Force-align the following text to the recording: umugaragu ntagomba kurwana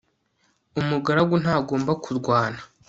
umugaragu 0.79 1.35
ntagomba 1.43 1.91
kurwana 2.03 2.61